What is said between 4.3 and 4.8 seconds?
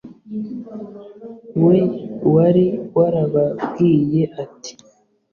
ati